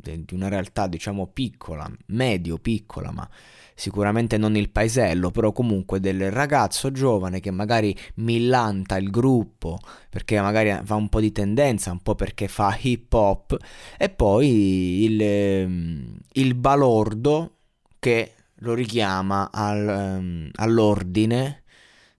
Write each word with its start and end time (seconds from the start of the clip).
de- 0.00 0.24
di 0.24 0.34
una 0.34 0.48
realtà 0.48 0.86
diciamo 0.86 1.26
piccola, 1.28 1.90
medio 2.06 2.58
piccola, 2.58 3.10
ma 3.12 3.28
sicuramente 3.74 4.36
non 4.36 4.56
il 4.56 4.70
paesello, 4.70 5.30
però 5.30 5.52
comunque 5.52 6.00
del 6.00 6.30
ragazzo 6.30 6.92
giovane 6.92 7.40
che 7.40 7.50
magari 7.50 7.96
millanta 8.16 8.96
il 8.96 9.10
gruppo 9.10 9.78
perché 10.10 10.40
magari 10.40 10.78
fa 10.84 10.94
un 10.96 11.08
po' 11.08 11.20
di 11.20 11.32
tendenza, 11.32 11.90
un 11.90 12.00
po' 12.00 12.14
perché 12.14 12.48
fa 12.48 12.76
hip 12.80 13.12
hop 13.12 13.56
e 13.96 14.10
poi 14.10 15.04
il, 15.04 15.22
ehm, 15.22 16.18
il 16.32 16.54
balordo 16.54 17.56
che 17.98 18.34
lo 18.56 18.74
richiama 18.74 19.50
al, 19.52 20.18
um, 20.18 20.50
all'ordine 20.56 21.62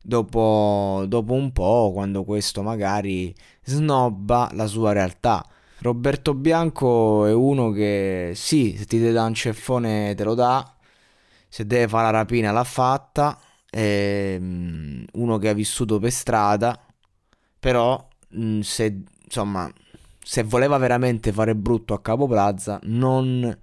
dopo, 0.02 1.06
dopo 1.08 1.34
un 1.34 1.52
po' 1.52 1.92
quando 1.94 2.24
questo 2.24 2.62
magari 2.64 3.34
snobba 3.64 4.50
la 4.54 4.68
sua 4.68 4.92
realtà. 4.94 5.46
Roberto 5.82 6.36
Bianco 6.36 7.26
è 7.26 7.34
uno 7.34 7.72
che 7.72 8.34
sì, 8.36 8.76
se 8.78 8.86
ti 8.86 9.12
dà 9.12 9.24
un 9.26 9.34
ceffone 9.34 10.14
te 10.16 10.24
lo 10.24 10.36
dà, 10.36 10.76
se 11.48 11.66
deve 11.66 11.88
fare 11.88 12.12
la 12.12 12.20
rapina 12.20 12.52
l'ha 12.52 12.64
fatta, 12.64 13.40
è 13.68 14.38
mm, 14.40 15.04
uno 15.14 15.38
che 15.40 15.50
ha 15.50 15.54
vissuto 15.54 15.98
per 15.98 16.12
strada, 16.12 16.80
però 17.60 18.08
mm, 18.38 18.60
se, 18.60 19.04
insomma, 19.24 19.72
se 20.24 20.44
voleva 20.44 20.78
veramente 20.78 21.32
fare 21.32 21.56
brutto 21.56 21.96
a 21.96 22.02
Capo 22.02 22.28
Plaza 22.28 22.80
non 22.84 23.58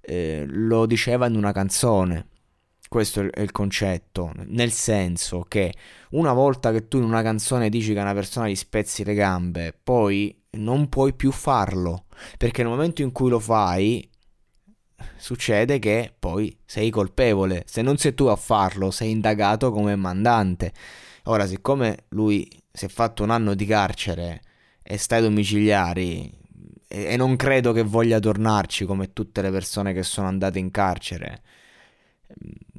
eh, 0.00 0.44
lo 0.46 0.86
diceva 0.86 1.26
in 1.26 1.36
una 1.36 1.52
canzone. 1.52 2.28
Questo 2.88 3.28
è 3.32 3.40
il 3.40 3.50
concetto, 3.50 4.32
nel 4.46 4.70
senso 4.72 5.44
che 5.48 5.74
una 6.10 6.32
volta 6.32 6.70
che 6.70 6.86
tu 6.86 6.98
in 6.98 7.04
una 7.04 7.22
canzone 7.22 7.68
dici 7.68 7.92
che 7.94 8.00
una 8.00 8.14
persona 8.14 8.48
gli 8.48 8.54
spezzi 8.54 9.04
le 9.04 9.14
gambe, 9.14 9.74
poi 9.82 10.44
non 10.56 10.88
puoi 10.88 11.14
più 11.14 11.30
farlo, 11.30 12.06
perché 12.38 12.62
nel 12.62 12.72
momento 12.72 13.02
in 13.02 13.12
cui 13.12 13.28
lo 13.28 13.38
fai 13.38 14.08
succede 15.16 15.78
che 15.78 16.14
poi 16.18 16.56
sei 16.64 16.90
colpevole. 16.90 17.64
Se 17.66 17.82
non 17.82 17.96
sei 17.96 18.14
tu 18.14 18.24
a 18.24 18.36
farlo, 18.36 18.90
sei 18.90 19.10
indagato 19.10 19.70
come 19.70 19.96
mandante. 19.96 20.72
Ora, 21.24 21.46
siccome 21.46 22.04
lui 22.10 22.48
si 22.72 22.84
è 22.84 22.88
fatto 22.88 23.22
un 23.22 23.30
anno 23.30 23.54
di 23.54 23.66
carcere 23.66 24.42
e 24.82 24.96
sta 24.96 25.16
ai 25.16 25.22
domiciliari 25.22 26.44
e, 26.88 27.16
non 27.16 27.36
credo 27.36 27.72
che 27.72 27.82
voglia 27.82 28.18
tornarci 28.20 28.84
come 28.84 29.12
tutte 29.12 29.42
le 29.42 29.50
persone 29.50 29.92
che 29.92 30.02
sono 30.02 30.28
andate 30.28 30.58
in 30.58 30.70
carcere, 30.70 31.42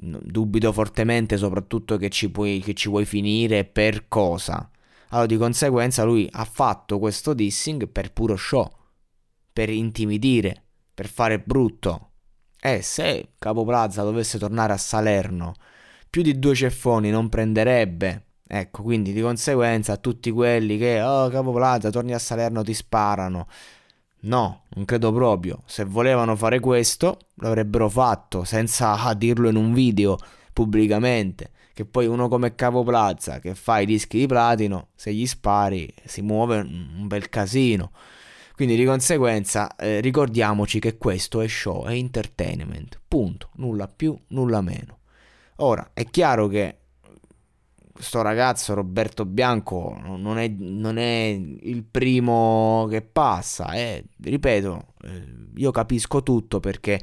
mm, 0.05 0.15
dubito 0.21 0.71
fortemente 0.71 1.37
soprattutto 1.37 1.97
che 1.97 2.09
ci, 2.09 2.29
puoi, 2.29 2.59
che 2.59 2.73
ci 2.73 2.89
vuoi 2.89 3.05
finire 3.05 3.65
per 3.65 4.07
cosa. 4.07 4.69
Allora, 5.09 5.27
di 5.27 5.37
conseguenza, 5.37 6.03
lui 6.03 6.27
ha 6.31 6.43
fatto 6.43 6.99
questo 6.99 7.33
dissing 7.33 7.87
per 7.87 8.11
puro 8.11 8.35
show, 8.35 8.69
per 9.53 9.69
intimidire, 9.69 10.63
per 10.93 11.07
fare 11.07 11.39
brutto. 11.39 12.11
E 12.59 12.81
se 12.81 13.33
Capo 13.37 13.63
Plaza 13.63 14.03
dovesse 14.03 14.37
tornare 14.37 14.73
a 14.73 14.77
Salerno, 14.77 15.53
più 16.09 16.21
di 16.21 16.37
due 16.39 16.55
ceffoni 16.55 17.09
non 17.09 17.29
prenderebbe. 17.29 18.23
Ecco, 18.47 18.81
quindi 18.81 19.13
di 19.13 19.21
conseguenza 19.21 19.93
a 19.93 19.97
tutti 19.97 20.31
quelli 20.31 20.77
che, 20.77 21.01
oh 21.01 21.29
Capo 21.29 21.51
Plaza, 21.51 21.89
torni 21.89 22.13
a 22.13 22.19
Salerno, 22.19 22.63
ti 22.63 22.73
sparano. 22.73 23.47
No, 24.21 24.63
non 24.69 24.85
credo 24.85 25.13
proprio. 25.13 25.61
Se 25.65 25.83
volevano 25.85 26.35
fare 26.35 26.59
questo, 26.59 27.17
l'avrebbero 27.35 27.87
fatto 27.89 28.43
senza 28.43 29.11
dirlo 29.15 29.49
in 29.49 29.55
un 29.55 29.73
video 29.73 30.17
pubblicamente. 30.53 31.51
Che 31.77 31.85
poi 31.85 32.07
uno 32.07 32.27
come 32.27 32.55
Capo 32.55 32.81
Plaza, 32.81 33.37
che 33.37 33.53
fa 33.53 33.77
i 33.77 33.85
dischi 33.85 34.17
di 34.17 34.25
platino, 34.25 34.87
se 34.95 35.13
gli 35.13 35.27
spari 35.27 35.87
si 36.05 36.23
muove 36.23 36.57
un 36.57 37.05
bel 37.05 37.29
casino. 37.29 37.91
Quindi 38.55 38.75
di 38.75 38.83
conseguenza 38.83 39.75
eh, 39.75 39.99
ricordiamoci 39.99 40.79
che 40.79 40.97
questo 40.97 41.39
è 41.39 41.47
show, 41.47 41.85
è 41.85 41.91
entertainment, 41.91 42.99
punto, 43.07 43.49
nulla 43.57 43.87
più, 43.87 44.19
nulla 44.29 44.61
meno. 44.61 45.01
Ora, 45.57 45.91
è 45.93 46.03
chiaro 46.05 46.47
che 46.47 46.79
questo 47.91 48.23
ragazzo 48.23 48.73
Roberto 48.73 49.25
Bianco 49.25 50.01
non 50.03 50.39
è, 50.39 50.47
non 50.47 50.97
è 50.97 51.39
il 51.61 51.83
primo 51.83 52.87
che 52.89 53.03
passa, 53.03 53.73
eh. 53.73 54.03
ripeto, 54.19 54.93
eh, 55.03 55.23
io 55.57 55.69
capisco 55.69 56.23
tutto 56.23 56.59
perché 56.59 56.99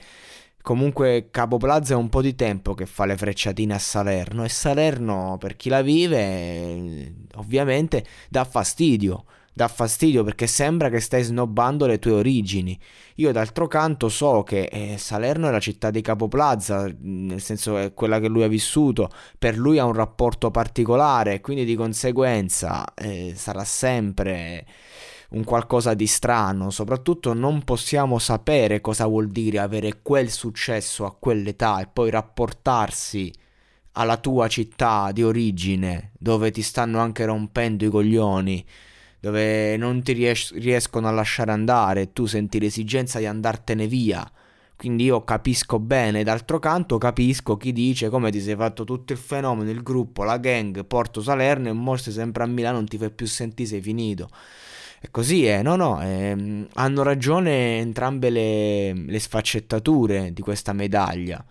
comunque 0.65 1.29
Capo 1.31 1.59
Plaza 1.59 1.93
è 1.93 1.97
un 1.97 2.09
po' 2.09 2.23
di 2.23 2.35
tempo 2.35 2.73
che 2.73 2.87
fa 2.87 3.05
le 3.05 3.19
frecciatine 3.19 3.75
a 3.75 3.79
Salerno 3.79 4.45
e 4.45 4.49
Salerno 4.49 5.37
per 5.39 5.57
chi 5.57 5.69
la 5.69 5.83
vive 5.83 6.19
eh, 6.19 7.15
ovviamente 7.35 8.03
dà 8.31 8.45
fastidio 8.45 9.27
dà 9.53 9.69
fastidio 9.69 10.25
perché 10.25 10.47
sembra 10.47 10.89
che 10.89 11.01
stai 11.01 11.23
snobbando 11.23 11.87
le 11.87 12.01
tue 12.01 12.11
origini. 12.13 12.77
Io 13.17 13.31
d'altro 13.31 13.69
canto 13.69 14.09
so 14.09 14.43
che 14.43 14.65
eh, 14.65 14.97
Salerno 14.99 15.47
è 15.47 15.53
la 15.53 15.61
città 15.61 15.91
di 15.91 16.01
Capo 16.01 16.27
Plaza, 16.27 16.93
nel 17.03 17.41
senso 17.41 17.77
è 17.77 17.95
quella 17.95 18.19
che 18.19 18.27
lui 18.27 18.43
ha 18.43 18.49
vissuto, 18.49 19.11
per 19.39 19.57
lui 19.57 19.79
ha 19.79 19.85
un 19.85 19.93
rapporto 19.93 20.51
particolare, 20.51 21.41
quindi 21.41 21.65
di 21.65 21.77
conseguenza 21.77 22.85
eh, 22.95 23.35
sarà 23.37 23.63
sempre 23.63 24.67
un 25.35 25.45
qualcosa 25.45 25.95
di 25.95 26.07
strano, 26.07 26.71
soprattutto 26.71 27.33
non 27.33 27.63
possiamo 27.63 28.19
sapere 28.19 28.81
cosa 28.81 29.07
vuol 29.07 29.29
dire 29.29 29.59
avere 29.59 30.01
quel 30.03 30.31
successo 30.31 31.05
a 31.05 31.15
quell'età 31.15 31.81
e 31.81 31.89
poi 31.93 32.11
rapportarsi 32.11 33.33
alla 33.93 34.17
tua 34.17 34.49
città 34.49 35.11
di 35.13 35.23
origine, 35.23 36.13
dove 36.19 36.51
ti 36.51 36.63
stanno 36.63 36.99
anche 37.01 37.25
rompendo 37.25 37.85
i 37.85 37.91
coglioni 37.91 38.67
dove 39.25 39.79
non 39.79 40.03
ti 40.03 40.13
ries- 40.13 40.53
riescono 40.53 41.09
a 41.09 41.11
lasciare 41.11 41.51
andare, 41.51 42.13
tu 42.13 42.27
senti 42.27 42.61
l'esigenza 42.61 43.19
di 43.19 43.25
andartene 43.25 43.87
via. 43.87 44.31
Quindi 44.77 45.05
io 45.05 45.25
capisco 45.25 45.79
bene, 45.79 46.23
d'altro 46.25 46.59
canto 46.59 46.99
capisco 46.99 47.57
chi 47.57 47.73
dice 47.73 48.11
come 48.11 48.31
ti 48.31 48.39
sei 48.39 48.55
fatto 48.55 48.85
tutto 48.85 49.15
il 49.15 49.19
fenomeno, 49.19 49.71
il 49.71 49.83
gruppo, 49.83 50.25
la 50.25 50.37
gang, 50.37 50.85
Porto 50.85 51.23
Salerno 51.23 51.69
e 51.69 51.73
mostri 51.73 52.13
sempre 52.13 52.43
a 52.43 52.47
Milano, 52.47 52.77
non 52.77 52.87
ti 52.87 52.99
fai 52.99 53.11
più 53.11 53.27
sentire, 53.27 53.67
sei 53.67 53.81
finito. 53.81 54.29
E 55.05 55.11
così 55.11 55.45
è, 55.45 55.63
no, 55.63 55.77
no, 55.77 56.01
ehm, 56.01 56.67
hanno 56.77 57.03
ragione 57.03 57.77
entrambe 57.77 58.31
le, 58.31 58.95
le 58.95 59.19
sfaccettature 59.19 60.33
di 60.33 60.41
questa 60.41 60.73
medaglia. 60.73 61.45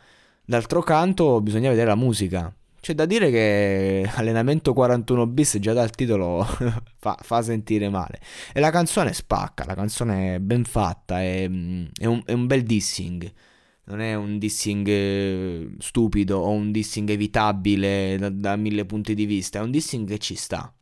D'altro 0.44 0.81
canto 0.81 1.40
bisogna 1.40 1.69
vedere 1.69 1.90
la 1.90 1.96
musica, 1.96 2.52
c'è 2.81 2.96
da 2.96 3.06
dire 3.06 3.30
che 3.30 4.09
allenamento 4.16 4.73
41 4.73 5.28
bis 5.28 5.59
già 5.59 5.72
dal 5.73 5.91
titolo 5.91 6.44
fa, 6.97 7.16
fa, 7.22 7.41
sentire 7.44 7.90
male. 7.90 8.20
E 8.53 8.59
la 8.59 8.72
canzone 8.72 9.14
spacca, 9.14 9.66
la 9.66 9.76
canzone 9.76 10.35
è 10.35 10.40
ben 10.40 10.64
fatta, 10.64 11.22
è, 11.22 11.44
è, 11.44 12.06
un, 12.06 12.23
è 12.26 12.34
un, 12.34 12.47
bel 12.47 12.64
dissing. 12.64 13.32
Non 13.84 14.02
è 14.02 14.16
un 14.16 14.40
dissing 14.40 14.88
eh, 14.88 15.76
stupido 15.78 16.40
o 16.40 16.49
un 16.49 16.72
dissing 16.72 17.08
evitabile 17.08 18.17
da, 18.17 18.29
da 18.29 18.56
mille 18.56 18.85
punti 18.85 19.14
di 19.14 19.26
vista, 19.28 19.59
è 19.59 19.61
un 19.61 19.70
dissing 19.70 20.08
che 20.08 20.17
ci 20.17 20.34
sta. 20.34 20.73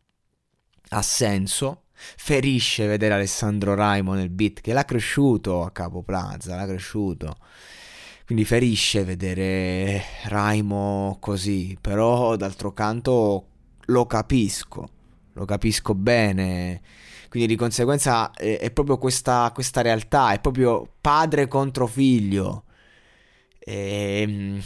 Ha 0.93 1.01
senso, 1.01 1.83
ferisce 2.17 2.87
vedere 2.87 3.13
Alessandro 3.13 3.75
Raimo 3.75 4.13
nel 4.13 4.29
beat 4.29 4.61
che 4.61 4.73
l'ha 4.73 4.85
cresciuto 4.85 5.63
a 5.63 5.71
Capo 5.71 6.01
Plaza, 6.01 6.55
l'ha 6.55 6.65
cresciuto. 6.65 7.37
Quindi 8.25 8.45
ferisce 8.45 9.03
vedere 9.03 10.03
Raimo 10.25 11.17
così, 11.19 11.77
però 11.79 12.35
d'altro 12.35 12.71
canto 12.71 13.47
lo 13.85 14.05
capisco, 14.05 14.89
lo 15.33 15.45
capisco 15.45 15.93
bene. 15.93 16.81
Quindi 17.29 17.47
di 17.47 17.55
conseguenza 17.55 18.31
è, 18.31 18.57
è 18.59 18.71
proprio 18.71 18.97
questa, 18.97 19.51
questa, 19.53 19.81
realtà, 19.81 20.33
è 20.33 20.39
proprio 20.39 20.87
padre 21.01 21.47
contro 21.47 21.87
figlio. 21.87 22.65
E, 23.59 24.21
ehm, 24.21 24.61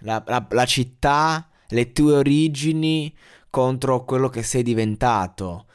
la, 0.00 0.22
la, 0.26 0.46
la 0.50 0.64
città, 0.64 1.48
le 1.68 1.92
tue 1.92 2.14
origini 2.14 3.14
contro 3.50 4.04
quello 4.04 4.28
che 4.28 4.42
sei 4.42 4.62
diventato. 4.62 5.66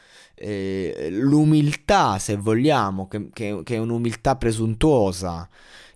Eh, 0.42 1.10
l'umiltà, 1.12 2.18
se 2.18 2.38
vogliamo, 2.38 3.08
che, 3.08 3.30
che, 3.34 3.62
che, 3.64 3.76
è 3.76 3.78
un'umiltà 3.78 4.38
presuntuosa, 4.38 5.48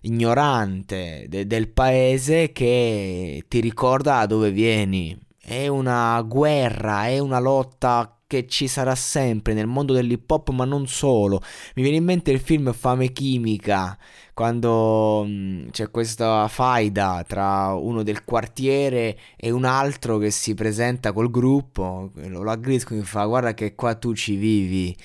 ignorante 0.02 1.26
de, 1.28 1.46
del 1.46 1.68
paese 1.68 2.52
che 2.52 3.44
ti 3.48 3.60
ricorda 3.60 4.18
da 4.20 4.26
dove 4.26 4.50
vieni. 4.50 5.18
È 5.38 5.66
una 5.66 6.20
guerra, 6.22 7.06
è 7.06 7.18
una 7.18 7.38
lotta 7.38 8.13
che 8.26 8.46
ci 8.46 8.68
sarà 8.68 8.94
sempre 8.94 9.54
nel 9.54 9.66
mondo 9.66 9.92
dell'hip 9.92 10.30
hop, 10.30 10.50
ma 10.50 10.64
non 10.64 10.86
solo. 10.86 11.40
Mi 11.74 11.82
viene 11.82 11.98
in 11.98 12.04
mente 12.04 12.30
il 12.30 12.40
film 12.40 12.72
Fame 12.72 13.12
Chimica, 13.12 13.96
quando 14.32 15.24
mm, 15.26 15.68
c'è 15.70 15.90
questa 15.90 16.48
faida 16.48 17.24
tra 17.26 17.74
uno 17.74 18.02
del 18.02 18.24
quartiere 18.24 19.18
e 19.36 19.50
un 19.50 19.64
altro 19.64 20.18
che 20.18 20.30
si 20.30 20.54
presenta 20.54 21.12
col 21.12 21.30
gruppo, 21.30 22.10
lo 22.14 22.50
aggrediscono 22.50 23.00
e 23.00 23.04
fa 23.04 23.24
guarda 23.24 23.54
che 23.54 23.74
qua 23.74 23.94
tu 23.94 24.14
ci 24.14 24.36
vivi. 24.36 24.96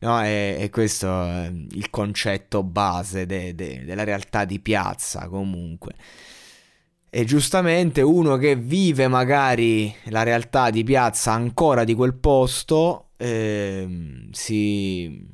No, 0.00 0.22
e, 0.24 0.56
e 0.60 0.70
questo 0.70 1.08
è 1.08 1.52
il 1.70 1.90
concetto 1.90 2.62
base 2.62 3.26
de, 3.26 3.54
de, 3.54 3.84
della 3.84 4.04
realtà 4.04 4.44
di 4.44 4.60
piazza 4.60 5.28
comunque. 5.28 5.94
E 7.10 7.24
giustamente 7.24 8.02
uno 8.02 8.36
che 8.36 8.54
vive 8.54 9.08
magari 9.08 9.94
la 10.04 10.22
realtà 10.22 10.70
di 10.70 10.84
piazza 10.84 11.32
ancora 11.32 11.84
di 11.84 11.94
quel 11.94 12.14
posto 12.14 13.10
eh, 13.16 14.28
si, 14.30 15.26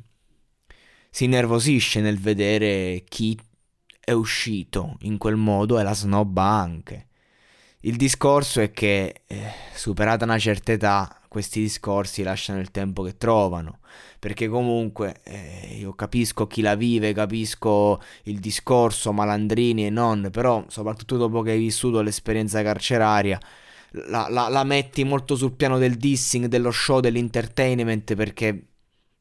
si 1.10 1.26
nervosisce 1.26 2.00
nel 2.00 2.18
vedere 2.18 3.02
chi 3.08 3.36
è 3.98 4.12
uscito 4.12 4.96
in 5.00 5.18
quel 5.18 5.36
modo 5.36 5.78
e 5.78 5.82
la 5.82 5.94
snobba 5.94 6.44
anche. 6.44 7.08
Il 7.80 7.96
discorso 7.96 8.60
è 8.60 8.70
che, 8.70 9.22
eh, 9.26 9.50
superata 9.74 10.24
una 10.24 10.38
certa 10.38 10.72
età, 10.72 11.20
questi 11.28 11.60
discorsi 11.60 12.22
lasciano 12.22 12.60
il 12.60 12.70
tempo 12.70 13.02
che 13.02 13.16
trovano, 13.16 13.80
perché 14.24 14.48
comunque 14.48 15.16
eh, 15.22 15.76
io 15.80 15.92
capisco 15.92 16.46
chi 16.46 16.62
la 16.62 16.76
vive, 16.76 17.12
capisco 17.12 18.00
il 18.22 18.38
discorso 18.38 19.12
malandrini 19.12 19.84
e 19.84 19.90
non, 19.90 20.30
però 20.32 20.64
soprattutto 20.68 21.18
dopo 21.18 21.42
che 21.42 21.50
hai 21.50 21.58
vissuto 21.58 22.00
l'esperienza 22.00 22.62
carceraria, 22.62 23.38
la, 24.08 24.28
la, 24.30 24.48
la 24.48 24.64
metti 24.64 25.04
molto 25.04 25.36
sul 25.36 25.52
piano 25.52 25.76
del 25.76 25.96
dissing, 25.96 26.46
dello 26.46 26.70
show, 26.70 27.00
dell'entertainment, 27.00 28.14
perché 28.14 28.68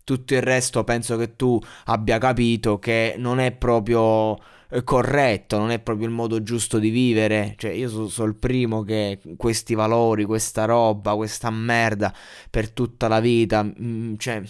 tutto 0.06 0.36
il 0.36 0.42
resto 0.42 0.86
penso 0.86 1.18
che 1.18 1.36
tu 1.36 1.60
abbia 1.88 2.18
capito 2.18 2.80
che 2.80 3.16
non 3.18 3.40
è 3.42 3.52
proprio 3.52 4.38
eh, 4.70 4.86
corretto, 4.86 5.58
non 5.58 5.72
è 5.72 5.80
proprio 5.80 6.08
il 6.08 6.14
modo 6.14 6.42
giusto 6.44 6.80
di 6.80 6.90
vivere. 6.90 7.56
Cioè, 7.58 7.72
io 7.72 7.90
sono 7.90 8.08
so 8.08 8.24
il 8.24 8.36
primo 8.36 8.84
che 8.84 9.20
questi 9.36 9.76
valori, 9.76 10.24
questa 10.24 10.64
roba, 10.64 11.14
questa 11.16 11.50
merda 11.50 12.14
per 12.50 12.70
tutta 12.70 13.10
la 13.10 13.20
vita, 13.20 13.64
mh, 13.64 13.74
mm, 13.82 14.16
cioè 14.18 14.42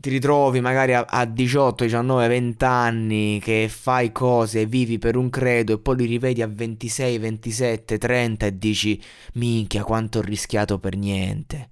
ti 0.00 0.10
ritrovi 0.10 0.60
magari 0.60 0.94
a, 0.94 1.04
a, 1.08 1.24
18, 1.24 1.84
19, 1.84 2.28
20 2.28 2.64
anni 2.64 3.40
che 3.42 3.68
fai 3.70 4.12
cose 4.12 4.66
vivi 4.66 4.98
per 4.98 5.16
un 5.16 5.28
credo 5.30 5.72
e 5.74 5.78
poi 5.78 5.96
li 5.96 6.06
rivedi 6.06 6.42
a 6.42 6.46
26, 6.46 7.18
27, 7.18 7.98
30 7.98 8.46
e 8.46 8.58
dici 8.58 9.02
minchia 9.34 9.82
quanto 9.84 10.18
ho 10.18 10.22
rischiato 10.22 10.78
per 10.78 10.96
niente. 10.96 11.70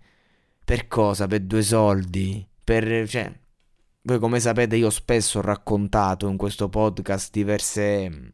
Per 0.65 0.89
cosa? 0.89 1.27
Per 1.27 1.41
due 1.43 1.63
soldi? 1.63 2.47
Per... 2.65 3.09
cioè 3.09 3.33
voi 4.07 4.19
come 4.21 4.39
sapete 4.39 4.77
io 4.77 4.91
spesso 4.91 5.39
ho 5.39 5.43
raccontato 5.43 6.29
in 6.29 6.37
questo 6.37 6.69
podcast 6.69 7.33
diverse, 7.33 8.31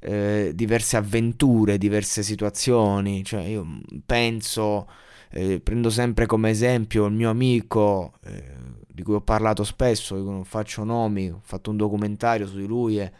eh, 0.00 0.52
diverse 0.54 0.96
avventure, 0.96 1.76
diverse 1.76 2.22
situazioni, 2.22 3.22
cioè 3.22 3.42
io 3.42 3.80
penso, 4.06 4.88
eh, 5.30 5.60
prendo 5.60 5.90
sempre 5.90 6.24
come 6.24 6.48
esempio 6.50 7.04
il 7.04 7.12
mio 7.12 7.28
amico 7.28 8.14
eh, 8.24 8.86
di 8.98 9.04
cui 9.04 9.14
ho 9.14 9.20
parlato 9.20 9.62
spesso, 9.62 10.16
non 10.16 10.44
faccio 10.44 10.82
nomi, 10.82 11.30
ho 11.30 11.38
fatto 11.40 11.70
un 11.70 11.76
documentario 11.76 12.48
su 12.48 12.56
di 12.56 12.66
lui 12.66 12.98
e 12.98 13.12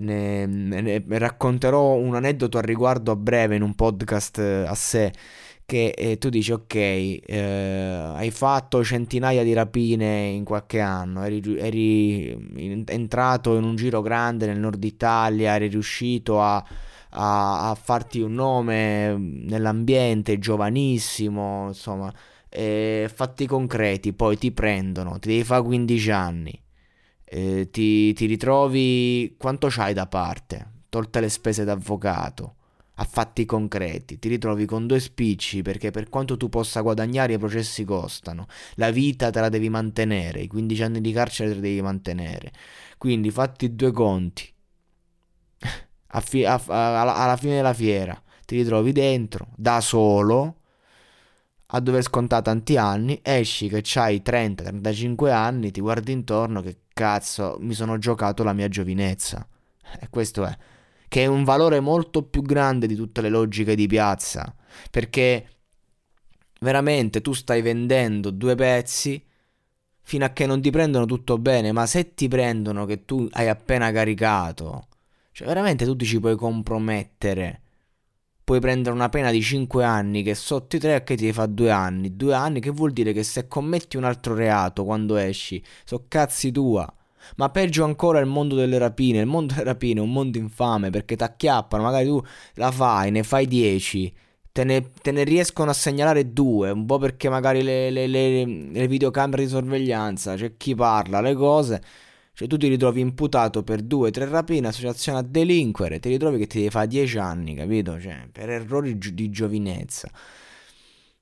ne, 0.00 0.44
ne, 0.44 1.02
racconterò 1.08 1.94
un 1.94 2.14
aneddoto 2.14 2.58
al 2.58 2.64
riguardo 2.64 3.10
a 3.10 3.16
breve 3.16 3.56
in 3.56 3.62
un 3.62 3.74
podcast 3.74 4.38
a 4.38 4.74
sé 4.74 5.10
che 5.64 5.94
eh, 5.96 6.18
tu 6.18 6.28
dici 6.28 6.52
ok, 6.52 6.74
eh, 6.74 8.12
hai 8.16 8.30
fatto 8.30 8.84
centinaia 8.84 9.42
di 9.42 9.54
rapine 9.54 10.26
in 10.26 10.44
qualche 10.44 10.80
anno, 10.80 11.22
eri, 11.24 11.56
eri 11.56 12.84
entrato 12.86 13.56
in 13.56 13.64
un 13.64 13.76
giro 13.76 14.02
grande 14.02 14.44
nel 14.44 14.58
nord 14.58 14.84
Italia, 14.84 15.54
eri 15.54 15.68
riuscito 15.68 16.42
a, 16.42 16.56
a, 17.10 17.70
a 17.70 17.74
farti 17.74 18.20
un 18.20 18.34
nome 18.34 19.16
nell'ambiente, 19.16 20.38
giovanissimo, 20.38 21.68
insomma, 21.68 22.12
eh, 22.48 23.10
fatti 23.12 23.46
concreti, 23.46 24.12
poi 24.12 24.36
ti 24.38 24.52
prendono, 24.52 25.18
ti 25.18 25.28
devi 25.28 25.44
fare 25.44 25.62
15 25.62 26.10
anni, 26.10 26.60
eh, 27.24 27.68
ti, 27.70 28.12
ti 28.14 28.26
ritrovi 28.26 29.34
quanto 29.38 29.68
c'hai 29.70 29.92
da 29.94 30.06
parte, 30.06 30.72
tolte 30.88 31.20
le 31.20 31.28
spese 31.28 31.64
d'avvocato 31.64 32.54
a 33.00 33.04
fatti 33.04 33.44
concreti, 33.44 34.18
ti 34.18 34.28
ritrovi 34.28 34.64
con 34.66 34.86
due 34.88 34.98
spicci 34.98 35.62
perché 35.62 35.90
per 35.92 36.08
quanto 36.08 36.36
tu 36.36 36.48
possa 36.48 36.80
guadagnare 36.80 37.34
i 37.34 37.38
processi 37.38 37.84
costano, 37.84 38.46
la 38.74 38.90
vita 38.90 39.30
te 39.30 39.40
la 39.40 39.48
devi 39.48 39.68
mantenere, 39.68 40.40
i 40.40 40.48
15 40.48 40.82
anni 40.82 41.00
di 41.00 41.12
carcere 41.12 41.50
te 41.50 41.54
la 41.56 41.60
devi 41.60 41.80
mantenere, 41.80 42.50
quindi 42.98 43.30
fatti 43.30 43.74
due 43.76 43.92
conti, 43.92 44.52
fi- 46.20 46.44
a- 46.44 46.60
a- 46.66 47.22
alla 47.22 47.36
fine 47.36 47.56
della 47.56 47.74
fiera 47.74 48.20
ti 48.44 48.56
ritrovi 48.56 48.92
dentro, 48.92 49.48
da 49.56 49.80
solo, 49.80 50.57
a 51.70 51.80
dover 51.80 52.02
scontare 52.02 52.42
tanti 52.42 52.76
anni, 52.76 53.20
esci 53.22 53.68
che 53.68 53.82
hai 53.98 54.22
30-35 54.24 55.30
anni, 55.30 55.70
ti 55.70 55.80
guardi 55.80 56.12
intorno, 56.12 56.62
che 56.62 56.78
cazzo 56.94 57.58
mi 57.60 57.74
sono 57.74 57.98
giocato 57.98 58.42
la 58.42 58.54
mia 58.54 58.68
giovinezza. 58.68 59.46
E 60.00 60.08
questo 60.08 60.44
è 60.44 60.56
che 61.08 61.22
è 61.22 61.26
un 61.26 61.44
valore 61.44 61.80
molto 61.80 62.22
più 62.22 62.42
grande 62.42 62.86
di 62.86 62.94
tutte 62.94 63.20
le 63.20 63.28
logiche 63.30 63.74
di 63.74 63.86
piazza, 63.86 64.54
perché 64.90 65.48
veramente 66.60 67.20
tu 67.20 67.32
stai 67.32 67.62
vendendo 67.62 68.30
due 68.30 68.54
pezzi 68.54 69.22
fino 70.02 70.24
a 70.24 70.30
che 70.30 70.46
non 70.46 70.60
ti 70.62 70.70
prendono 70.70 71.06
tutto 71.06 71.38
bene, 71.38 71.72
ma 71.72 71.86
se 71.86 72.14
ti 72.14 72.28
prendono 72.28 72.84
che 72.86 73.04
tu 73.04 73.26
hai 73.32 73.48
appena 73.48 73.90
caricato, 73.92 74.86
cioè 75.32 75.46
veramente 75.46 75.84
tu 75.84 75.96
ti 75.96 76.06
ci 76.06 76.18
puoi 76.18 76.36
compromettere. 76.36 77.62
Puoi 78.48 78.60
prendere 78.60 78.94
una 78.94 79.10
pena 79.10 79.30
di 79.30 79.42
5 79.42 79.84
anni 79.84 80.22
che 80.22 80.34
sotto 80.34 80.76
i 80.76 80.78
3 80.78 81.04
che 81.04 81.16
ti 81.16 81.30
fa 81.34 81.44
2 81.44 81.70
anni. 81.70 82.16
2 82.16 82.32
anni 82.32 82.60
che 82.60 82.70
vuol 82.70 82.92
dire 82.92 83.12
che 83.12 83.22
se 83.22 83.46
commetti 83.46 83.98
un 83.98 84.04
altro 84.04 84.34
reato 84.34 84.84
quando 84.86 85.16
esci, 85.16 85.62
so 85.84 86.06
cazzi 86.08 86.50
tua. 86.50 86.90
Ma 87.36 87.50
peggio 87.50 87.84
ancora 87.84 88.20
il 88.20 88.24
mondo 88.24 88.54
delle 88.54 88.78
rapine. 88.78 89.18
Il 89.20 89.26
mondo 89.26 89.52
delle 89.52 89.66
rapine 89.66 90.00
è 90.00 90.02
un 90.02 90.12
mondo 90.12 90.38
infame 90.38 90.88
perché 90.88 91.14
ti 91.14 91.24
acchiappano. 91.24 91.82
Magari 91.82 92.06
tu 92.06 92.24
la 92.54 92.70
fai, 92.70 93.10
ne 93.10 93.22
fai 93.22 93.46
10. 93.46 94.14
Te 94.50 94.64
ne, 94.64 94.92
te 95.02 95.10
ne, 95.12 95.24
riescono 95.24 95.68
a 95.68 95.74
segnalare 95.74 96.32
due, 96.32 96.70
un 96.70 96.86
po' 96.86 96.96
perché 96.96 97.28
magari 97.28 97.62
le, 97.62 97.90
le, 97.90 98.06
le, 98.06 98.46
le 98.46 98.88
videocamere 98.88 99.42
di 99.42 99.48
sorveglianza, 99.50 100.36
c'è 100.36 100.56
chi 100.56 100.74
parla, 100.74 101.20
le 101.20 101.34
cose. 101.34 101.82
Cioè 102.38 102.46
tu 102.46 102.56
ti 102.56 102.68
ritrovi 102.68 103.00
imputato 103.00 103.64
per 103.64 103.82
due, 103.82 104.12
tre 104.12 104.24
rapine, 104.26 104.68
associazione 104.68 105.18
a 105.18 105.22
delinquere, 105.22 105.98
ti 105.98 106.08
ritrovi 106.08 106.38
che 106.38 106.46
ti 106.46 106.58
devi 106.58 106.70
fare 106.70 106.86
10 106.86 107.18
anni, 107.18 107.56
capito? 107.56 108.00
Cioè, 108.00 108.28
per 108.30 108.48
errori 108.48 108.96
di 108.96 109.28
giovinezza 109.28 110.08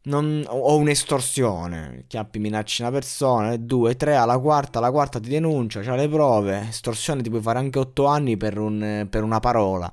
non, 0.03 0.45
o 0.47 0.77
un'estorsione, 0.77 2.05
chiappi, 2.07 2.39
minacci 2.39 2.83
una 2.83 2.91
persona, 2.91 3.57
due, 3.57 3.97
tre, 3.97 4.15
alla 4.15 4.39
quarta, 4.39 4.79
la 4.79 4.91
quarta 4.91 5.19
ti 5.19 5.31
denuncia, 5.31 5.81
c'ha 5.81 5.95
le 5.97 6.07
prove, 6.07 6.67
estorsione 6.69 7.23
ti 7.23 7.31
puoi 7.31 7.41
fare 7.41 7.61
anche 7.61 7.79
otto 7.79 8.05
anni 8.05 8.37
per, 8.37 8.59
un, 8.59 9.07
per 9.09 9.23
una 9.23 9.41
parola. 9.41 9.91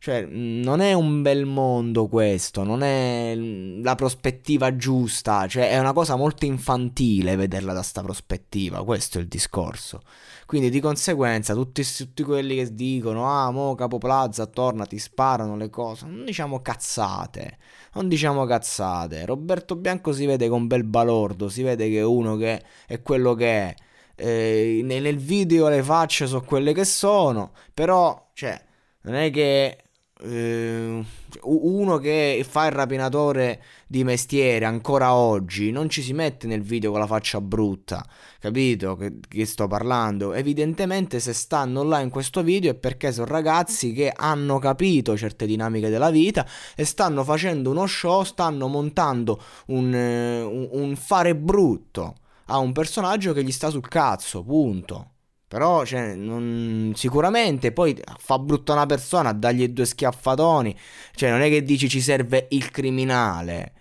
Cioè, 0.00 0.24
non 0.26 0.80
è 0.80 0.92
un 0.92 1.22
bel 1.22 1.44
mondo 1.44 2.06
questo, 2.06 2.62
non 2.62 2.82
è 2.84 3.34
la 3.34 3.96
prospettiva 3.96 4.76
giusta, 4.76 5.48
cioè 5.48 5.70
è 5.70 5.78
una 5.78 5.92
cosa 5.92 6.14
molto 6.14 6.44
infantile 6.44 7.34
vederla 7.34 7.72
da 7.72 7.82
sta 7.82 8.00
prospettiva, 8.02 8.84
questo 8.84 9.18
è 9.18 9.20
il 9.20 9.26
discorso. 9.26 10.02
Quindi 10.46 10.70
di 10.70 10.78
conseguenza 10.80 11.52
tutti, 11.52 11.82
tutti 11.82 12.22
quelli 12.22 12.54
che 12.54 12.74
dicono 12.74 13.26
ah 13.28 13.50
mo 13.50 13.74
Capo 13.74 13.98
Plaza 13.98 14.46
torna 14.46 14.86
ti 14.86 14.98
sparano 15.00 15.56
le 15.56 15.68
cose, 15.68 16.06
non 16.06 16.24
diciamo 16.24 16.62
cazzate, 16.62 17.58
non 17.94 18.06
diciamo 18.06 18.44
cazzate. 18.46 19.26
Roberto 19.26 19.74
Bianco 19.74 20.12
si 20.12 20.26
vede 20.26 20.48
con 20.48 20.68
bel 20.68 20.84
balordo, 20.84 21.48
si 21.48 21.62
vede 21.62 21.90
che 21.90 21.98
è 21.98 22.04
uno 22.04 22.36
che 22.36 22.62
è 22.86 23.02
quello 23.02 23.34
che 23.34 23.46
è. 23.46 23.74
Eh, 24.14 24.80
nel 24.84 25.16
video 25.18 25.68
le 25.68 25.82
facce 25.82 26.26
sono 26.28 26.42
quelle 26.42 26.72
che 26.72 26.84
sono, 26.84 27.52
però 27.74 28.30
cioè 28.32 28.60
non 29.02 29.14
è 29.14 29.30
che 29.30 29.78
eh, 30.20 31.04
uno 31.42 31.98
che 31.98 32.44
fa 32.48 32.66
il 32.66 32.72
rapinatore 32.72 33.62
di 33.86 34.04
mestiere 34.04 34.64
ancora 34.64 35.14
oggi 35.14 35.70
non 35.70 35.88
ci 35.88 36.02
si 36.02 36.12
mette 36.12 36.46
nel 36.46 36.62
video 36.62 36.90
con 36.90 37.00
la 37.00 37.06
faccia 37.06 37.40
brutta, 37.40 38.04
capito 38.40 38.96
che, 38.96 39.18
che 39.26 39.46
sto 39.46 39.66
parlando? 39.66 40.32
Evidentemente 40.32 41.20
se 41.20 41.32
stanno 41.32 41.82
là 41.82 42.00
in 42.00 42.10
questo 42.10 42.42
video 42.42 42.72
è 42.72 42.74
perché 42.74 43.12
sono 43.12 43.26
ragazzi 43.26 43.92
che 43.92 44.12
hanno 44.14 44.58
capito 44.58 45.16
certe 45.16 45.46
dinamiche 45.46 45.88
della 45.88 46.10
vita 46.10 46.46
e 46.74 46.84
stanno 46.84 47.24
facendo 47.24 47.70
uno 47.70 47.86
show, 47.86 48.22
stanno 48.24 48.66
montando 48.68 49.40
un, 49.66 49.92
un, 49.92 50.68
un 50.70 50.96
fare 50.96 51.36
brutto 51.36 52.14
a 52.46 52.58
un 52.58 52.72
personaggio 52.72 53.32
che 53.32 53.44
gli 53.44 53.52
sta 53.52 53.70
sul 53.70 53.86
cazzo, 53.88 54.42
punto. 54.42 55.12
Però, 55.48 55.84
cioè, 55.86 56.14
non... 56.14 56.92
sicuramente 56.94 57.72
poi 57.72 57.98
fa 58.18 58.38
brutta 58.38 58.74
una 58.74 58.84
persona, 58.84 59.32
dagli 59.32 59.66
due 59.68 59.86
schiaffatoni. 59.86 60.76
Cioè, 61.14 61.30
non 61.30 61.40
è 61.40 61.48
che 61.48 61.62
dici 61.62 61.88
ci 61.88 62.02
serve 62.02 62.48
il 62.50 62.70
criminale. 62.70 63.72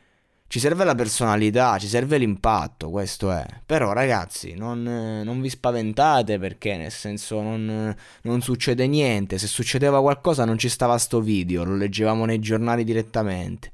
Ci 0.48 0.60
serve 0.60 0.86
la 0.86 0.96
personalità, 0.96 1.78
ci 1.78 1.88
serve 1.88 2.18
l'impatto, 2.18 2.90
questo 2.90 3.32
è. 3.34 3.46
Però, 3.66 3.92
ragazzi, 3.92 4.54
non, 4.56 4.82
non 4.82 5.42
vi 5.42 5.50
spaventate 5.50 6.40
perché, 6.40 6.78
nel 6.78 6.92
senso, 6.92 7.42
non, 7.42 7.94
non, 8.22 8.42
succede 8.42 8.88
niente. 8.88 9.38
Se 9.38 9.48
succedeva 9.48 10.00
qualcosa 10.00 10.46
non 10.46 10.58
ci 10.58 10.70
stava 10.70 10.98
sto 10.98 11.20
video, 11.20 11.66
lo 11.66 11.76
leggevamo 11.76 12.24
nei 12.24 12.40
giornali 12.40 12.86
direttamente. 12.86 13.72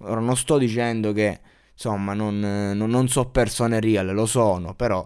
Ora, 0.00 0.20
non 0.20 0.36
sto 0.36 0.56
dicendo 0.56 1.12
che, 1.12 1.40
insomma, 1.72 2.14
non, 2.14 2.38
non 2.38 3.08
so 3.08 3.28
persone 3.30 3.80
real, 3.80 4.14
lo 4.14 4.26
sono, 4.26 4.74
però, 4.74 5.04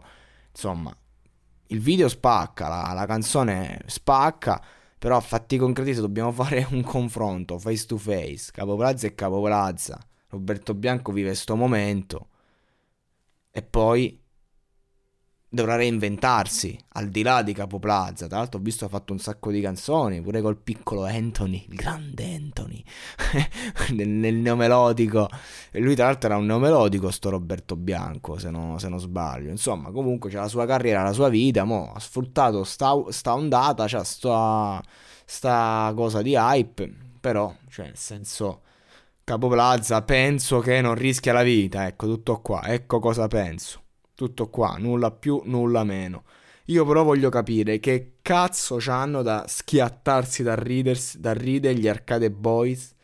insomma 0.51 0.95
il 1.69 1.81
video 1.81 2.09
spacca, 2.09 2.69
la, 2.69 2.93
la 2.95 3.07
canzone 3.07 3.81
spacca, 3.87 4.63
però 4.99 5.21
fatti 5.21 5.57
concreti 5.57 5.95
dobbiamo 5.95 6.33
fare 6.33 6.67
un 6.71 6.83
confronto 6.83 7.59
face 7.59 7.87
to 7.87 7.97
face, 7.97 8.51
Capo 8.53 8.77
Plaza 8.77 9.07
e 9.07 9.15
Capo 9.15 9.41
Plaza. 9.43 9.99
Roberto 10.31 10.75
Bianco 10.75 11.11
vive 11.13 11.29
questo 11.29 11.57
momento 11.57 12.29
e 13.51 13.63
poi 13.63 14.21
dovrà 15.51 15.77
reinventarsi 15.77 16.79
al 16.95 17.09
di 17.09 17.23
là 17.23 17.43
di 17.43 17.53
Capo 17.53 17.79
Plaza. 17.79 18.27
Tra 18.27 18.39
l'altro 18.39 18.61
ho 18.61 18.63
visto 18.63 18.85
ha 18.85 18.89
fatto 18.89 19.13
un 19.13 19.19
sacco 19.19 19.51
di 19.51 19.61
canzoni, 19.61 20.21
pure 20.21 20.41
col 20.43 20.59
piccolo 20.59 21.05
Anthony, 21.05 21.65
il 21.69 21.75
grande 21.75 22.35
Anthony, 22.35 22.83
nel, 23.95 24.09
nel 24.09 24.35
neomelodico. 24.35 25.29
E 25.71 25.81
lui 25.81 25.95
tra 25.95 26.07
l'altro 26.07 26.29
era 26.29 26.39
un 26.39 26.47
neomelodico 26.47 27.11
sto 27.11 27.31
Roberto 27.31 27.77
Bianco, 27.77 28.39
se, 28.39 28.51
no, 28.51 28.79
se 28.79 28.89
non 28.89 29.01
sbaglio. 29.01 29.51
Insomma, 29.51 29.91
comunque 29.91 30.31
c'è 30.31 30.37
la 30.37 30.49
sua 30.49 30.67
carriera, 30.67 31.03
la 31.03 31.13
sua 31.13 31.29
vita, 31.29 31.65
mo, 31.65 31.93
ha 31.95 32.01
sfruttato 32.01 32.65
sta, 32.65 32.95
sta 33.09 33.35
ondata, 33.35 33.87
c'ha 33.87 34.05
sta, 34.05 34.83
sta 35.25 35.93
cosa 35.95 36.23
di 36.23 36.35
hype, 36.37 36.93
però, 37.21 37.55
cioè 37.69 37.87
nel 37.87 37.97
senso... 37.97 38.63
Capo 39.29 39.49
Plaza 39.49 40.01
penso 40.01 40.61
che 40.61 40.81
non 40.81 40.95
rischia 40.95 41.35
la 41.35 41.43
vita, 41.43 41.87
ecco 41.87 42.07
tutto 42.07 42.41
qua, 42.41 42.63
ecco 42.65 42.99
cosa 42.99 43.27
penso. 43.27 43.83
Tutto 44.19 44.49
qua, 44.49 44.75
nulla 44.79 45.13
più, 45.13 45.43
nulla 45.45 45.85
meno. 45.85 46.25
Io 46.65 46.85
però 46.85 47.05
voglio 47.05 47.29
capire 47.29 47.79
che 47.79 48.15
cazzo 48.21 48.79
c'hanno 48.81 49.23
da 49.23 49.45
schiattarsi 49.47 50.43
da, 50.43 50.57
riders, 50.57 51.19
da 51.19 51.33
ridere 51.33 51.79
gli 51.79 51.87
arcade 51.87 52.29
boys. 52.33 52.97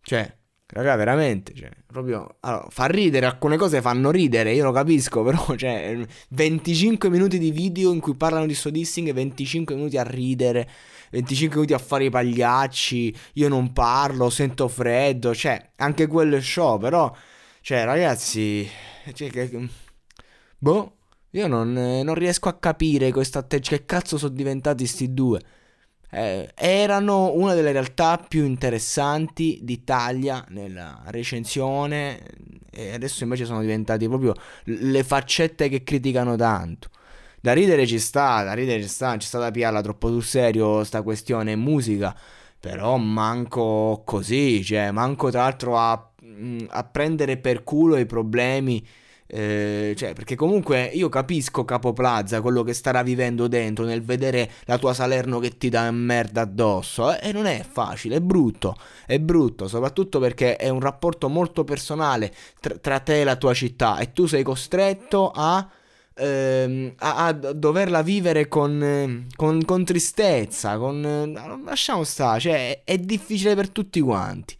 Cioè, 0.00 0.34
raga, 0.68 0.96
veramente, 0.96 1.52
cioè, 1.52 1.68
proprio... 1.86 2.36
Allora, 2.40 2.68
fa 2.70 2.86
ridere, 2.86 3.26
alcune 3.26 3.58
cose 3.58 3.82
fanno 3.82 4.10
ridere, 4.10 4.54
io 4.54 4.64
lo 4.64 4.72
capisco, 4.72 5.20
però, 5.22 5.54
cioè, 5.56 6.06
25 6.30 7.10
minuti 7.10 7.38
di 7.38 7.50
video 7.50 7.92
in 7.92 8.00
cui 8.00 8.14
parlano 8.14 8.46
di 8.46 8.54
sto 8.54 8.70
dissing, 8.70 9.12
25 9.12 9.74
minuti 9.74 9.98
a 9.98 10.04
ridere, 10.04 10.66
25 11.10 11.56
minuti 11.56 11.74
a 11.74 11.78
fare 11.78 12.04
i 12.04 12.10
pagliacci, 12.10 13.14
io 13.34 13.48
non 13.48 13.74
parlo, 13.74 14.30
sento 14.30 14.68
freddo, 14.68 15.34
cioè, 15.34 15.72
anche 15.76 16.06
quello 16.06 16.36
è 16.36 16.40
show, 16.40 16.78
però... 16.78 17.14
Cioè, 17.60 17.84
ragazzi... 17.84 18.66
Cioè, 19.12 19.28
che 19.28 19.68
Boh, 20.62 20.92
io 21.30 21.48
non, 21.48 21.76
eh, 21.76 22.04
non 22.04 22.14
riesco 22.14 22.48
a 22.48 22.56
capire 22.56 23.10
questo 23.10 23.38
atteggiamento. 23.38 23.84
Che 23.84 23.84
cazzo 23.84 24.16
sono 24.16 24.32
diventati 24.32 24.86
sti 24.86 25.12
due? 25.12 25.40
Eh, 26.08 26.52
erano 26.54 27.32
una 27.34 27.54
delle 27.54 27.72
realtà 27.72 28.16
più 28.16 28.44
interessanti 28.44 29.58
d'Italia 29.62 30.44
nella 30.50 31.02
recensione 31.06 32.22
e 32.70 32.92
adesso 32.92 33.24
invece 33.24 33.44
sono 33.44 33.60
diventati 33.60 34.06
proprio 34.06 34.34
le 34.64 35.02
faccette 35.02 35.68
che 35.68 35.82
criticano 35.82 36.36
tanto. 36.36 36.90
Da 37.40 37.54
ridere 37.54 37.84
ci 37.84 37.98
sta, 37.98 38.44
da 38.44 38.52
ridere 38.52 38.82
ci 38.82 38.88
sta, 38.88 39.18
ci 39.18 39.26
sta 39.26 39.40
da 39.40 39.50
piarla 39.50 39.80
troppo 39.80 40.10
sul 40.10 40.22
serio 40.22 40.84
sta 40.84 41.02
questione 41.02 41.56
musica, 41.56 42.16
però 42.60 42.96
manco 42.98 44.02
così, 44.04 44.62
cioè 44.62 44.92
manco 44.92 45.28
tra 45.30 45.40
l'altro 45.42 45.76
a, 45.76 46.12
a 46.68 46.84
prendere 46.84 47.36
per 47.36 47.64
culo 47.64 47.96
i 47.96 48.06
problemi 48.06 48.86
eh, 49.34 49.94
cioè, 49.96 50.12
perché 50.12 50.36
comunque 50.36 50.84
io 50.84 51.08
capisco 51.08 51.64
Capo 51.64 51.94
Plaza 51.94 52.42
quello 52.42 52.62
che 52.62 52.74
starà 52.74 53.02
vivendo 53.02 53.48
dentro 53.48 53.86
nel 53.86 54.02
vedere 54.02 54.50
la 54.66 54.76
tua 54.76 54.92
Salerno 54.92 55.38
che 55.38 55.56
ti 55.56 55.70
dà 55.70 55.90
merda 55.90 56.42
addosso. 56.42 57.10
Eh, 57.14 57.30
e 57.30 57.32
non 57.32 57.46
è 57.46 57.64
facile, 57.66 58.16
è 58.16 58.20
brutto. 58.20 58.76
È 59.06 59.18
brutto, 59.18 59.68
soprattutto 59.68 60.18
perché 60.18 60.56
è 60.56 60.68
un 60.68 60.80
rapporto 60.80 61.30
molto 61.30 61.64
personale 61.64 62.30
tra, 62.60 62.74
tra 62.74 62.98
te 63.00 63.22
e 63.22 63.24
la 63.24 63.36
tua 63.36 63.54
città. 63.54 63.96
E 64.00 64.12
tu 64.12 64.26
sei 64.26 64.42
costretto 64.42 65.30
a. 65.34 65.66
Ehm, 66.14 66.92
a, 66.98 67.24
a, 67.24 67.32
doverla 67.32 68.02
vivere 68.02 68.48
con, 68.48 69.26
con, 69.34 69.64
con 69.64 69.82
tristezza, 69.82 70.76
con... 70.76 71.62
Lasciamo 71.64 72.04
stare, 72.04 72.38
cioè 72.38 72.82
è, 72.84 72.92
è 72.92 72.98
difficile 72.98 73.54
per 73.54 73.70
tutti 73.70 73.98
quanti. 74.02 74.54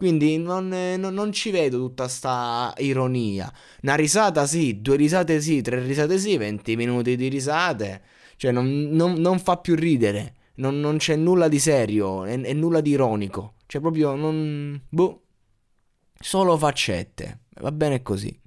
Quindi 0.00 0.38
non, 0.38 0.72
eh, 0.72 0.96
non, 0.96 1.12
non, 1.12 1.30
ci 1.30 1.50
vedo 1.50 1.76
tutta 1.76 2.08
sta 2.08 2.72
ironia. 2.78 3.52
Una 3.82 3.96
risata 3.96 4.46
sì, 4.46 4.80
due 4.80 4.96
risate 4.96 5.42
sì, 5.42 5.60
tre 5.60 5.82
risate 5.82 6.16
sì, 6.16 6.38
20 6.38 6.74
minuti 6.74 7.16
di 7.16 7.28
risate. 7.28 8.02
Cioè 8.36 8.50
non, 8.50 8.88
non, 8.92 9.38
fa 9.38 9.58
più 9.58 9.74
ridere. 9.74 10.36
Non, 10.54 10.96
c'è 10.96 11.16
nulla 11.16 11.48
di 11.48 11.58
serio 11.58 12.24
e, 12.24 12.54
nulla 12.54 12.80
di 12.80 12.92
ironico. 12.92 13.56
Cioè 13.66 13.82
proprio 13.82 14.14
non... 14.14 14.80
Boh. 14.88 15.22
Solo 16.18 16.56
faccette. 16.56 17.40
Va 17.60 17.70
bene 17.70 18.00
così. 18.00 18.39